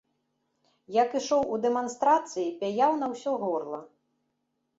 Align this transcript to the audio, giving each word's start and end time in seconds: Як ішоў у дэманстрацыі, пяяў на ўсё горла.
Як 1.03 1.09
ішоў 1.19 1.41
у 1.55 1.59
дэманстрацыі, 1.65 2.47
пяяў 2.65 2.97
на 3.03 3.11
ўсё 3.13 3.37
горла. 3.45 3.79